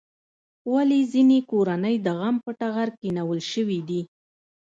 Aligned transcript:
ولې 0.73 0.99
ځینې 1.11 1.39
کورنۍ 1.51 1.95
د 2.05 2.07
غم 2.19 2.35
په 2.45 2.51
ټغر 2.59 2.89
کېنول 3.01 3.39
شوې 3.51 3.79
دي؟ 3.87 4.01